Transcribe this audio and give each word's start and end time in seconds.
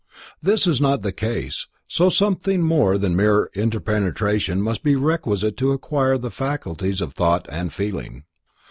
This 0.41 0.65
is 0.65 0.81
not 0.81 1.03
the 1.03 1.11
case, 1.11 1.67
so 1.87 2.09
something 2.09 2.63
more 2.63 2.97
than 2.97 3.15
mere 3.15 3.51
interpenetration 3.53 4.59
must 4.59 4.81
be 4.81 4.95
requisite 4.95 5.57
to 5.57 5.73
acquire 5.73 6.17
the 6.17 6.31
faculties 6.31 7.01
of 7.01 7.13
thought 7.13 7.45
and 7.51 7.71
feeling. 7.71 8.23